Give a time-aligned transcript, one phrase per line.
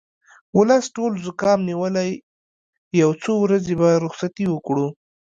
[0.57, 2.11] ولس ټول زوکام نیولی
[3.01, 4.87] یو څو ورځې به رخصتي وکړو